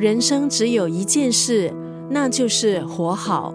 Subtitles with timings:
[0.00, 1.70] 人生只有一件事，
[2.08, 3.52] 那就是活好。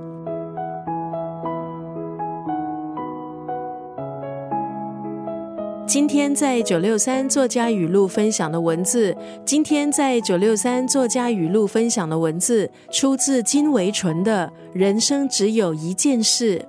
[5.87, 16.59] 今天在九六三作家语录分享的文字，今天在九六三作家语录分享的文字，出自金维纯的《人生只有一件事》。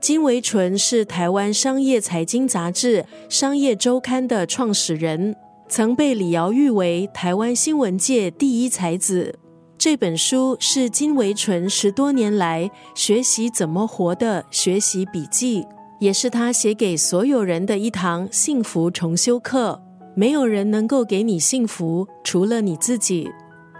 [0.00, 5.36] 金维纯是台湾商业财经杂志《商业周刊》的创始人，
[5.68, 9.38] 曾被李敖誉为台湾新闻界第一才子。
[9.76, 15.66] 这本书是金维纯十多年来学习怎么活的学习笔记。
[15.98, 19.80] 也是他写给所有人的一堂幸福重修课。
[20.14, 23.30] 没有人能够给你幸福，除了你自己。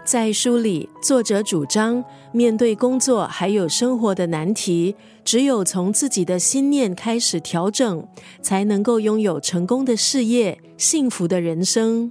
[0.07, 8.07] 在书里，作者主张，面对工作还有生活的难题，只有从自己的心念开始调整，
[8.41, 12.09] 才能够拥有成功的事业、幸福的人生。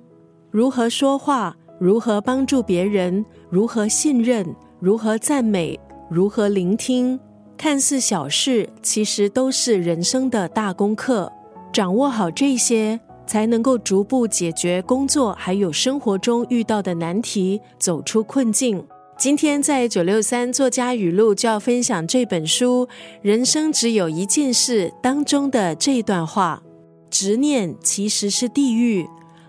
[0.51, 1.57] 如何说话？
[1.81, 3.25] 如何帮助别人？
[3.49, 4.55] 如何信任？
[4.79, 5.81] 如何赞美？
[6.11, 7.19] 如何聆听？
[7.57, 11.33] 看似小事，其实都是人生的大功课。
[11.73, 18.85] 掌握好这些，才能够逐步解决工作还有生活中遇到的难题，走出困境。
[19.19, 22.87] 今天在九六三作家语录就要分享这本书
[23.23, 26.63] 《人生只有一件事》当中的这段话：
[27.11, 29.07] 执念其实是地狱，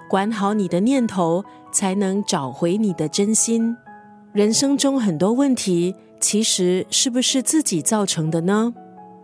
[0.10, 3.76] 管好你的念头，才能找回你的真心。
[4.34, 5.94] 人生中很多问题。
[6.20, 8.74] 其实是不是自己造成的呢？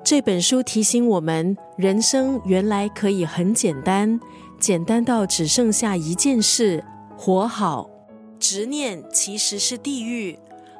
[0.03, 4.19] 这本书提醒我们，人生原来可以很简单，
[4.59, 6.83] 简单到只剩下一件事：
[7.17, 7.89] 活好。
[8.39, 10.37] 执念其实是地狱，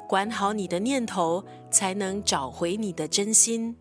[0.08, 3.76] 管好你的念头，才能找回你的真心。